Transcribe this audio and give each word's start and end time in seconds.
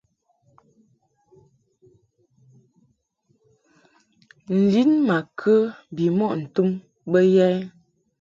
N-lin 4.57 4.91
ma 5.07 5.17
kə 5.39 5.53
bimɔʼ 5.95 6.33
ntum 6.43 6.69
bə 7.11 7.19
ya? 7.35 7.47